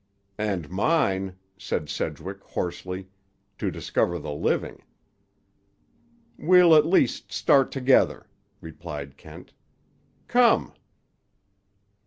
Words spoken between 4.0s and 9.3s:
the living." "We'll at least start together," replied